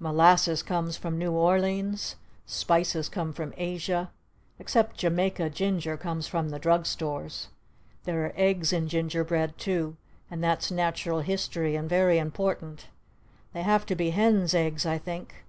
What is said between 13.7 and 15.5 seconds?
to be hen's eggs I think!